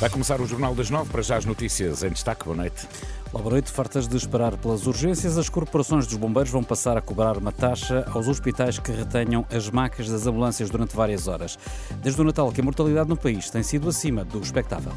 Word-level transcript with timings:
Vai 0.00 0.08
começar 0.08 0.40
o 0.40 0.46
Jornal 0.46 0.74
das 0.74 0.88
Nove, 0.88 1.10
para 1.10 1.20
já 1.20 1.36
as 1.36 1.44
notícias 1.44 2.02
em 2.02 2.08
destaque. 2.08 2.46
Boa 2.46 2.56
noite. 2.56 2.88
Boa 3.30 3.50
noite. 3.50 3.70
Fartas 3.70 4.08
de 4.08 4.16
esperar 4.16 4.56
pelas 4.56 4.86
urgências, 4.86 5.36
as 5.36 5.50
corporações 5.50 6.06
dos 6.06 6.16
bombeiros 6.16 6.50
vão 6.50 6.64
passar 6.64 6.96
a 6.96 7.02
cobrar 7.02 7.36
uma 7.36 7.52
taxa 7.52 8.06
aos 8.10 8.26
hospitais 8.26 8.78
que 8.78 8.90
retenham 8.90 9.44
as 9.54 9.68
macas 9.68 10.08
das 10.08 10.26
ambulâncias 10.26 10.70
durante 10.70 10.96
várias 10.96 11.28
horas. 11.28 11.58
Desde 12.02 12.18
o 12.18 12.24
Natal 12.24 12.50
que 12.50 12.62
a 12.62 12.64
mortalidade 12.64 13.10
no 13.10 13.16
país 13.16 13.50
tem 13.50 13.62
sido 13.62 13.90
acima 13.90 14.24
do 14.24 14.40
expectável. 14.40 14.92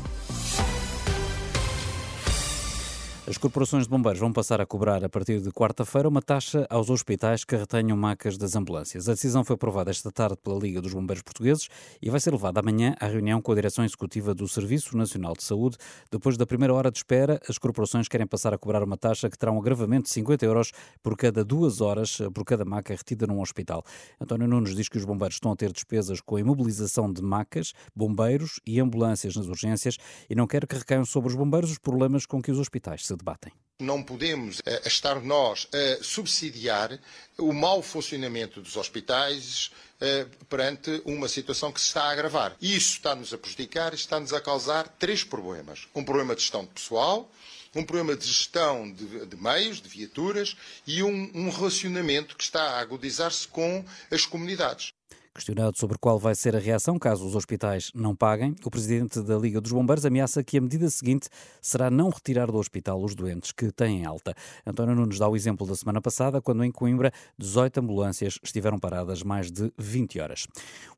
As 3.26 3.38
corporações 3.38 3.86
de 3.86 3.90
bombeiros 3.90 4.20
vão 4.20 4.34
passar 4.34 4.60
a 4.60 4.66
cobrar 4.66 5.02
a 5.02 5.08
partir 5.08 5.40
de 5.40 5.50
quarta-feira 5.50 6.10
uma 6.10 6.22
taxa 6.22 6.68
aos 6.70 6.90
hospitais 6.90 7.46
que 7.46 7.56
retenham 7.56 7.96
macas 7.96 8.38
das 8.38 8.54
ambulâncias. 8.54 9.08
A 9.08 9.14
decisão 9.14 9.46
foi 9.46 9.54
aprovada 9.54 9.90
esta 9.90 10.12
tarde 10.12 10.36
pela 10.44 10.60
Liga 10.60 10.82
dos 10.82 10.94
Bombeiros 10.94 11.24
Portugueses 11.24 11.70
e 12.02 12.10
vai 12.10 12.20
ser 12.20 12.32
levada 12.32 12.60
amanhã 12.60 12.94
à 13.00 13.08
reunião 13.08 13.42
com 13.42 13.54
a 13.54 13.56
Direção 13.56 13.86
Executiva 13.86 14.34
do 14.34 14.46
Serviço 14.46 14.98
Nacional 14.98 15.36
de 15.38 15.44
Saúde. 15.44 15.78
Depois 16.12 16.36
da 16.36 16.46
primeira 16.46 16.74
hora 16.74 16.92
de 16.92 16.98
espera, 16.98 17.40
as 17.48 17.58
corporações 17.58 18.10
querem 18.10 18.28
passar 18.28 18.54
a 18.54 18.58
cobrar 18.58 18.84
uma 18.84 18.98
taxa 18.98 19.30
que 19.30 19.38
terá 19.38 19.54
um 19.54 19.58
agravamento 19.58 20.04
de 20.04 20.10
50 20.10 20.46
euros 20.46 20.74
por 21.02 21.16
cada 21.16 21.46
duas 21.46 21.80
horas 21.80 22.18
por 22.34 22.44
cada 22.44 22.66
maca 22.66 22.94
retida 22.94 23.26
num 23.26 23.40
hospital. 23.40 23.86
António 24.20 24.50
Nunes 24.50 24.76
diz 24.76 24.90
que 24.90 24.98
os 24.98 25.06
bombeiros 25.06 25.38
estão 25.38 25.54
a 25.54 25.56
ter 25.56 25.72
despesas 25.72 26.20
com 26.20 26.36
a 26.36 26.42
imobilização 26.42 27.10
de 27.10 27.22
macas, 27.22 27.72
bombeiros 27.96 28.60
e 28.68 28.82
ambulâncias 28.82 29.34
nas 29.38 29.48
urgências 29.48 29.98
e 30.30 30.36
não 30.36 30.46
quer 30.46 30.68
que 30.68 30.76
recaiam 30.76 31.06
sobre 31.06 31.30
os 31.30 31.36
bombeiros 31.36 31.72
os 31.72 31.78
problemas 31.78 32.26
com 32.26 32.42
que 32.42 32.52
os 32.52 32.60
hospitais 32.60 33.06
se 33.06 33.13
debatem. 33.18 33.52
Não 33.80 34.04
podemos 34.04 34.60
uh, 34.60 34.88
estar 34.88 35.20
nós 35.22 35.68
a 35.74 36.04
subsidiar 36.04 37.00
o 37.38 37.52
mau 37.52 37.82
funcionamento 37.82 38.62
dos 38.62 38.78
hospitais 38.78 39.72
uh, 40.00 40.46
perante 40.46 41.02
uma 41.06 41.28
situação 41.28 41.72
que 41.72 41.82
se 41.82 41.88
está 41.88 42.04
a 42.04 42.12
agravar. 42.12 42.56
Isso 42.62 42.94
está-nos 42.94 43.34
a 43.34 43.38
prejudicar 43.38 43.94
está-nos 43.94 44.32
a 44.32 44.40
causar 44.40 44.88
três 44.88 45.24
problemas. 45.24 45.88
Um 45.94 46.04
problema 46.04 46.36
de 46.36 46.42
gestão 46.42 46.64
de 46.64 46.70
pessoal, 46.70 47.30
um 47.76 47.84
problema 47.84 48.16
de 48.16 48.28
gestão 48.28 48.92
de, 48.92 49.26
de 49.26 49.36
meios, 49.36 49.82
de 49.82 49.90
viaturas 49.90 50.56
e 50.86 51.02
um, 51.02 51.32
um 51.34 51.50
relacionamento 51.50 52.36
que 52.36 52.44
está 52.44 52.62
a 52.62 52.80
agudizar-se 52.80 53.48
com 53.48 53.84
as 54.12 54.26
comunidades. 54.26 54.94
Questionado 55.36 55.76
sobre 55.80 55.98
qual 55.98 56.20
vai 56.20 56.36
ser 56.36 56.56
a 56.56 56.60
reação 56.60 57.00
caso 57.00 57.26
os 57.26 57.36
hospitais 57.36 57.92
não 57.96 58.16
paguem, 58.16 58.54
o 58.64 58.70
presidente 58.70 59.20
da 59.20 59.36
Liga 59.36 59.60
dos 59.60 59.72
Bombeiros 59.72 60.06
ameaça 60.06 60.44
que 60.44 60.60
a 60.60 60.62
medida 60.62 60.88
seguinte 60.92 61.28
será 61.60 61.90
não 61.90 62.10
retirar 62.10 62.52
do 62.52 62.58
hospital 62.60 63.04
os 63.04 63.16
doentes 63.16 63.52
que 63.52 63.72
têm 63.72 64.06
alta. 64.06 64.36
António 64.64 64.94
Nunes 64.94 65.18
dá 65.18 65.28
o 65.28 65.36
exemplo 65.36 65.66
da 65.66 65.76
semana 65.76 66.00
passada, 66.00 66.40
quando 66.40 66.64
em 66.64 66.72
Coimbra 66.72 67.12
18 67.40 67.80
ambulâncias 67.80 68.38
estiveram 68.44 68.78
paradas 68.78 69.24
mais 69.24 69.52
de 69.52 69.74
20 69.76 70.20
horas. 70.20 70.46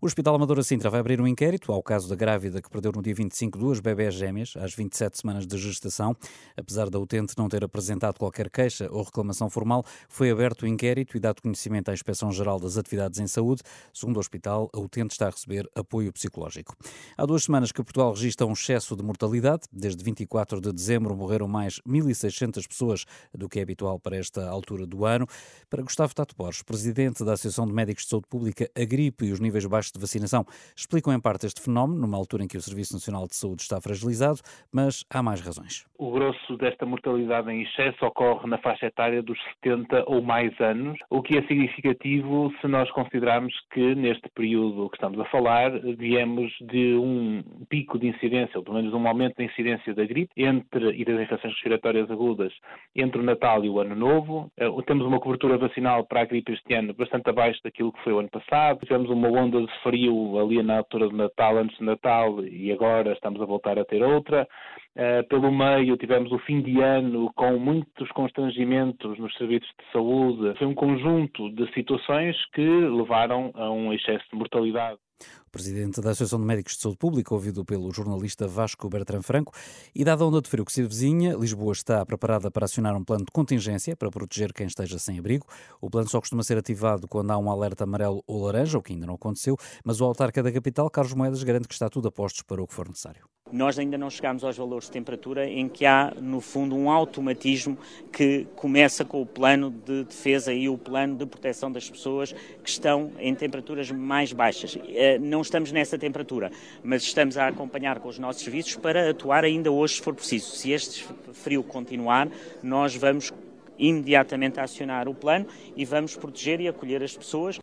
O 0.01 0.05
Hospital 0.05 0.35
Amadora 0.35 0.63
Sintra 0.63 0.89
vai 0.89 0.99
abrir 0.99 1.21
um 1.21 1.27
inquérito 1.27 1.71
ao 1.71 1.81
caso 1.81 2.09
da 2.09 2.15
grávida 2.15 2.61
que 2.61 2.69
perdeu 2.69 2.91
no 2.91 3.01
dia 3.01 3.15
25 3.15 3.57
duas 3.57 3.79
bebés 3.79 4.15
gêmeas 4.15 4.53
às 4.57 4.75
27 4.75 5.17
semanas 5.17 5.47
de 5.47 5.57
gestação. 5.57 6.13
Apesar 6.57 6.89
da 6.89 6.99
utente 6.99 7.35
não 7.37 7.47
ter 7.47 7.63
apresentado 7.63 8.19
qualquer 8.19 8.49
queixa 8.49 8.89
ou 8.91 9.01
reclamação 9.01 9.49
formal, 9.49 9.85
foi 10.09 10.29
aberto 10.29 10.63
o 10.63 10.67
inquérito 10.67 11.15
e 11.15 11.21
dado 11.21 11.41
conhecimento 11.41 11.89
à 11.89 11.93
Inspeção-Geral 11.93 12.59
das 12.59 12.77
Atividades 12.77 13.17
em 13.21 13.27
Saúde. 13.27 13.61
Segundo 13.93 14.24
hospital, 14.25 14.69
a 14.73 14.79
utente 14.79 15.13
está 15.13 15.27
a 15.27 15.29
receber 15.29 15.69
apoio 15.75 16.11
psicológico. 16.11 16.75
Há 17.17 17.25
duas 17.25 17.43
semanas 17.43 17.71
que 17.71 17.83
Portugal 17.83 18.11
registra 18.11 18.45
um 18.45 18.53
excesso 18.53 18.95
de 18.95 19.03
mortalidade. 19.03 19.63
Desde 19.71 20.03
24 20.03 20.59
de 20.59 20.71
dezembro 20.73 21.15
morreram 21.15 21.47
mais 21.47 21.79
1.600 21.87 22.67
pessoas 22.67 23.05
do 23.33 23.47
que 23.47 23.59
é 23.59 23.61
habitual 23.61 23.99
para 23.99 24.17
esta 24.17 24.47
altura 24.49 24.85
do 24.85 25.05
ano. 25.05 25.27
Para 25.69 25.83
Gustavo 25.83 26.13
Tato 26.13 26.35
Borges, 26.35 26.63
presidente 26.63 27.23
da 27.23 27.33
Associação 27.33 27.65
de 27.65 27.73
Médicos 27.73 28.03
de 28.03 28.09
Saúde 28.09 28.27
Pública, 28.27 28.69
a 28.75 28.85
gripe 28.85 29.25
e 29.25 29.31
os 29.31 29.39
níveis 29.39 29.65
baixos 29.65 29.91
de 29.91 29.99
vacinação 29.99 30.45
explicam 30.75 31.13
em 31.13 31.19
parte 31.19 31.45
este 31.45 31.61
fenómeno, 31.61 32.01
numa 32.01 32.17
altura 32.17 32.43
em 32.43 32.47
que 32.47 32.57
o 32.57 32.61
Serviço 32.61 32.93
Nacional 32.93 33.27
de 33.27 33.35
Saúde 33.35 33.61
está 33.61 33.79
fragilizado, 33.79 34.39
mas 34.71 35.03
há 35.09 35.21
mais 35.21 35.41
razões. 35.41 35.85
O 35.97 36.11
grosso 36.11 36.57
desta 36.57 36.85
mortalidade 36.85 37.49
em 37.51 37.63
excesso 37.63 38.05
ocorre 38.05 38.49
na 38.49 38.57
faixa 38.57 38.87
etária 38.87 39.21
dos 39.21 39.37
70 39.63 40.03
ou 40.07 40.21
mais 40.21 40.53
anos, 40.59 40.97
o 41.09 41.21
que 41.21 41.37
é 41.37 41.41
significativo 41.47 42.51
se 42.59 42.67
nós 42.67 42.89
considerarmos 42.91 43.53
que 43.71 43.95
neste 43.95 44.14
neste 44.15 44.29
período 44.29 44.89
que 44.89 44.95
estamos 44.95 45.19
a 45.19 45.25
falar, 45.25 45.71
viemos 45.97 46.51
de 46.61 46.95
um 46.95 47.43
pico 47.69 47.99
de 47.99 48.07
incidência, 48.07 48.57
ou 48.57 48.63
pelo 48.63 48.77
menos 48.77 48.93
um 48.93 49.07
aumento 49.07 49.37
da 49.37 49.43
incidência 49.43 49.93
da 49.93 50.05
gripe 50.05 50.31
entre, 50.37 50.91
e 50.91 51.03
das 51.03 51.19
infecções 51.19 51.53
respiratórias 51.53 52.09
agudas 52.09 52.53
entre 52.95 53.19
o 53.19 53.23
Natal 53.23 53.63
e 53.63 53.69
o 53.69 53.79
Ano 53.79 53.95
Novo. 53.95 54.51
Uh, 54.59 54.81
temos 54.83 55.05
uma 55.05 55.19
cobertura 55.19 55.57
vacinal 55.57 56.05
para 56.05 56.21
a 56.21 56.25
gripe 56.25 56.53
este 56.53 56.73
ano 56.73 56.93
bastante 56.93 57.29
abaixo 57.29 57.59
daquilo 57.63 57.91
que 57.91 58.03
foi 58.03 58.13
o 58.13 58.19
ano 58.19 58.29
passado. 58.29 58.79
Tivemos 58.85 59.09
uma 59.09 59.27
onda 59.27 59.61
de 59.61 59.71
frio 59.83 60.39
ali 60.39 60.61
na 60.63 60.77
altura 60.77 61.09
do 61.09 61.15
Natal, 61.15 61.57
antes 61.57 61.77
do 61.77 61.85
Natal, 61.85 62.43
e 62.45 62.71
agora 62.71 63.11
estamos 63.13 63.41
a 63.41 63.45
voltar 63.45 63.77
a 63.77 63.85
ter 63.85 64.01
outra. 64.01 64.47
Uh, 64.95 65.27
pelo 65.27 65.51
meio, 65.51 65.97
tivemos 65.97 66.31
o 66.31 66.39
fim 66.39 66.61
de 66.61 66.79
ano 66.79 67.29
com 67.35 67.57
muitos 67.57 68.09
constrangimentos 68.11 69.19
nos 69.19 69.35
serviços 69.35 69.67
de 69.77 69.91
saúde. 69.91 70.57
Foi 70.57 70.67
um 70.67 70.73
conjunto 70.73 71.49
de 71.51 71.69
situações 71.73 72.37
que 72.53 72.61
levaram 72.61 73.51
a 73.55 73.69
um 73.69 73.91
excesso 74.05 74.29
de 74.31 74.37
mortalidade. 74.37 74.99
O 75.47 75.49
presidente 75.51 76.01
da 76.01 76.11
Associação 76.11 76.39
de 76.39 76.45
Médicos 76.45 76.75
de 76.75 76.81
Saúde 76.81 76.97
Pública, 76.97 77.33
ouvido 77.33 77.63
pelo 77.63 77.91
jornalista 77.91 78.47
Vasco 78.47 78.89
Bertrand 78.89 79.21
Franco, 79.21 79.53
e 79.93 80.03
dada 80.03 80.23
a 80.23 80.27
onda 80.27 80.41
de 80.41 80.49
frio 80.49 80.65
que 80.65 80.73
se 80.73 80.83
vizinha, 80.83 81.35
Lisboa 81.35 81.71
está 81.71 82.05
preparada 82.05 82.51
para 82.51 82.65
acionar 82.65 82.95
um 82.95 83.03
plano 83.03 83.25
de 83.25 83.31
contingência 83.31 83.95
para 83.95 84.11
proteger 84.11 84.51
quem 84.53 84.67
esteja 84.67 84.99
sem 84.99 85.17
abrigo. 85.17 85.47
O 85.79 85.89
plano 85.89 86.09
só 86.09 86.19
costuma 86.19 86.43
ser 86.43 86.57
ativado 86.57 87.07
quando 87.07 87.31
há 87.31 87.37
um 87.37 87.49
alerta 87.49 87.85
amarelo 87.85 88.23
ou 88.27 88.43
laranja, 88.43 88.77
o 88.77 88.81
que 88.81 88.93
ainda 88.93 89.05
não 89.05 89.15
aconteceu, 89.15 89.55
mas 89.83 90.01
o 90.01 90.05
autarca 90.05 90.43
da 90.43 90.51
capital, 90.51 90.89
Carlos 90.89 91.13
Moedas, 91.13 91.43
garante 91.43 91.67
que 91.67 91.73
está 91.73 91.89
tudo 91.89 92.09
a 92.09 92.11
postos 92.11 92.41
para 92.41 92.61
o 92.61 92.67
que 92.67 92.73
for 92.73 92.87
necessário. 92.87 93.21
Nós 93.51 93.77
ainda 93.77 93.95
não 93.95 94.09
chegamos 94.09 94.43
aos 94.43 94.57
valores 94.57 94.85
de 94.85 94.91
temperatura 94.91 95.47
em 95.47 95.69
que 95.69 95.85
há, 95.85 96.11
no 96.19 96.41
fundo, 96.41 96.75
um 96.75 96.89
automatismo 96.89 97.77
que 98.11 98.47
começa 98.55 99.05
com 99.05 99.21
o 99.21 99.25
plano 99.25 99.69
de 99.69 100.03
defesa 100.03 100.51
e 100.51 100.67
o 100.67 100.79
plano 100.79 101.15
de 101.15 101.27
proteção 101.27 101.71
das 101.71 101.87
pessoas 101.87 102.33
que 102.33 102.69
estão 102.69 103.11
em 103.19 103.35
temperaturas 103.35 103.91
mais 103.91 104.33
baixas. 104.33 104.75
Eh, 105.05 105.19
não 105.19 105.41
estamos 105.41 105.71
nessa 105.71 105.99
temperatura, 105.99 106.51
mas 106.83 107.03
estamos 107.03 107.37
a 107.37 107.47
acompanhar 107.47 107.99
com 107.99 108.09
os 108.09 108.17
nossos 108.17 108.41
serviços 108.41 108.75
para 108.75 109.11
atuar 109.11 109.43
ainda 109.43 109.71
hoje, 109.71 109.95
se 109.95 110.01
for 110.01 110.15
preciso. 110.15 110.55
Se 110.55 110.71
este 110.71 111.05
frio 111.31 111.61
continuar, 111.63 112.27
nós 112.63 112.95
vamos 112.95 113.31
imediatamente 113.77 114.59
acionar 114.59 115.07
o 115.07 115.13
plano 115.13 115.45
e 115.75 115.85
vamos 115.85 116.15
proteger 116.15 116.59
e 116.59 116.67
acolher 116.67 117.03
as 117.03 117.15
pessoas. 117.15 117.59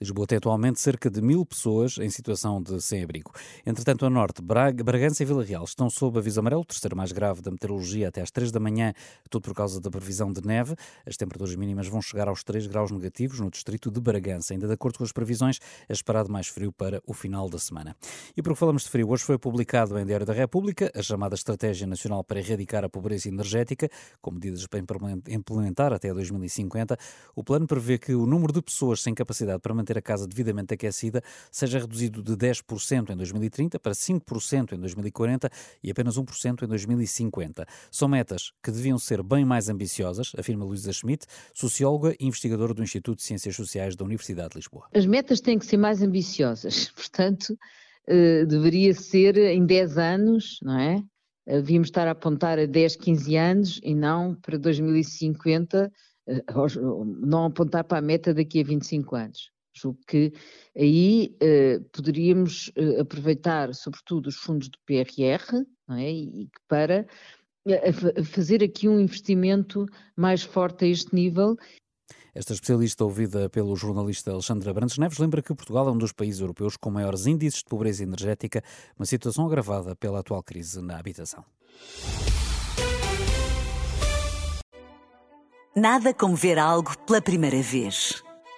Lisboa 0.00 0.26
tem 0.26 0.38
atualmente 0.38 0.80
cerca 0.80 1.08
de 1.08 1.22
mil 1.22 1.44
pessoas 1.46 1.98
em 1.98 2.10
situação 2.10 2.62
de 2.62 2.80
sem-abrigo. 2.80 3.32
Entretanto, 3.64 4.04
a 4.04 4.10
norte, 4.10 4.42
Braga, 4.42 4.82
Bragança 4.82 5.22
e 5.22 5.26
Vila 5.26 5.44
Real 5.44 5.64
estão 5.64 5.88
sob 5.88 6.18
aviso 6.18 6.40
amarelo, 6.40 6.62
o 6.62 6.64
terceiro 6.64 6.96
mais 6.96 7.12
grave 7.12 7.40
da 7.40 7.50
meteorologia, 7.50 8.08
até 8.08 8.20
às 8.20 8.30
3 8.30 8.50
da 8.50 8.60
manhã, 8.60 8.92
tudo 9.30 9.42
por 9.42 9.54
causa 9.54 9.80
da 9.80 9.90
previsão 9.90 10.32
de 10.32 10.44
neve. 10.44 10.74
As 11.06 11.16
temperaturas 11.16 11.54
mínimas 11.54 11.86
vão 11.86 12.02
chegar 12.02 12.28
aos 12.28 12.42
3 12.42 12.66
graus 12.66 12.90
negativos 12.90 13.40
no 13.40 13.50
distrito 13.50 13.90
de 13.90 14.00
Bragança. 14.00 14.52
Ainda 14.52 14.66
de 14.66 14.72
acordo 14.72 14.98
com 14.98 15.04
as 15.04 15.12
previsões, 15.12 15.58
é 15.88 15.92
esperado 15.92 16.30
mais 16.30 16.48
frio 16.48 16.72
para 16.72 17.02
o 17.06 17.14
final 17.14 17.48
da 17.48 17.58
semana. 17.58 17.96
E 18.36 18.42
porque 18.42 18.58
falamos 18.58 18.82
de 18.82 18.90
frio, 18.90 19.08
hoje 19.10 19.24
foi 19.24 19.38
publicado 19.38 19.98
em 19.98 20.04
Diário 20.04 20.26
da 20.26 20.32
República 20.32 20.90
a 20.94 21.02
chamada 21.02 21.34
Estratégia 21.34 21.86
Nacional 21.86 22.24
para 22.24 22.40
Erradicar 22.40 22.84
a 22.84 22.88
Pobreza 22.88 23.28
Energética, 23.28 23.88
com 24.20 24.32
medidas 24.32 24.66
para 24.66 24.80
implementar 25.28 25.92
até 25.92 26.12
2050. 26.12 26.96
O 27.34 27.44
plano 27.44 27.66
prevê 27.66 27.98
que 27.98 28.14
o 28.14 28.26
número 28.26 28.52
de 28.52 28.62
pessoas 28.62 29.00
sem 29.00 29.14
capacidade 29.14 29.60
para 29.60 29.74
manter 29.84 29.98
a 29.98 30.02
casa 30.02 30.26
devidamente 30.26 30.72
aquecida 30.72 31.22
seja 31.50 31.78
reduzido 31.78 32.22
de 32.22 32.32
10% 32.32 33.10
em 33.10 33.16
2030 33.16 33.78
para 33.78 33.92
5% 33.92 34.72
em 34.72 34.80
2040 34.80 35.50
e 35.82 35.90
apenas 35.90 36.18
1% 36.18 36.62
em 36.62 36.66
2050. 36.66 37.66
São 37.90 38.08
metas 38.08 38.52
que 38.62 38.70
deviam 38.70 38.98
ser 38.98 39.22
bem 39.22 39.44
mais 39.44 39.68
ambiciosas, 39.68 40.32
afirma 40.38 40.64
Luísa 40.64 40.92
Schmidt, 40.92 41.26
socióloga 41.52 42.16
e 42.18 42.26
investigadora 42.26 42.72
do 42.72 42.82
Instituto 42.82 43.18
de 43.18 43.24
Ciências 43.24 43.54
Sociais 43.54 43.94
da 43.94 44.04
Universidade 44.04 44.50
de 44.50 44.56
Lisboa. 44.56 44.88
As 44.94 45.04
metas 45.04 45.40
têm 45.40 45.58
que 45.58 45.66
ser 45.66 45.76
mais 45.76 46.02
ambiciosas, 46.02 46.90
portanto, 46.96 47.56
eh, 48.08 48.46
deveria 48.46 48.94
ser 48.94 49.36
em 49.36 49.66
10 49.66 49.98
anos, 49.98 50.58
não 50.62 50.78
é? 50.78 51.02
Devíamos 51.46 51.88
estar 51.88 52.08
a 52.08 52.12
apontar 52.12 52.58
a 52.58 52.64
10, 52.64 52.96
15 52.96 53.36
anos 53.36 53.80
e 53.82 53.94
não 53.94 54.34
para 54.34 54.58
2050, 54.58 55.92
eh, 56.26 56.42
não 57.20 57.44
apontar 57.44 57.84
para 57.84 57.98
a 57.98 58.02
meta 58.02 58.32
daqui 58.32 58.60
a 58.60 58.64
25 58.64 59.14
anos. 59.14 59.53
Julgo 59.74 59.98
que 60.06 60.32
aí 60.76 61.36
eh, 61.40 61.80
poderíamos 61.92 62.70
eh, 62.76 63.00
aproveitar, 63.00 63.74
sobretudo, 63.74 64.28
os 64.28 64.36
fundos 64.36 64.68
do 64.68 64.78
PRR, 64.86 65.64
não 65.88 65.96
é? 65.96 66.10
E 66.10 66.48
para 66.68 67.06
eh, 67.66 67.92
fazer 68.24 68.62
aqui 68.62 68.88
um 68.88 69.00
investimento 69.00 69.86
mais 70.16 70.42
forte 70.42 70.84
a 70.84 70.88
este 70.88 71.14
nível 71.14 71.56
esta 72.34 72.52
especialista, 72.52 73.04
ouvida 73.04 73.48
pelo 73.48 73.76
jornalista 73.76 74.32
Alexandre 74.32 74.72
Brandes 74.72 74.98
Neves, 74.98 75.18
lembra 75.18 75.40
que 75.40 75.54
Portugal 75.54 75.86
é 75.88 75.92
um 75.92 75.98
dos 75.98 76.12
países 76.12 76.40
europeus 76.40 76.76
com 76.76 76.90
maiores 76.90 77.26
índices 77.26 77.60
de 77.60 77.66
pobreza 77.66 78.02
energética, 78.02 78.60
uma 78.98 79.06
situação 79.06 79.46
agravada 79.46 79.94
pela 79.94 80.18
atual 80.18 80.42
crise 80.42 80.82
na 80.82 80.98
habitação. 80.98 81.44
Nada 85.76 86.12
como 86.12 86.34
ver 86.34 86.58
algo 86.58 86.96
pela 87.06 87.22
primeira 87.22 87.62
vez. 87.62 88.22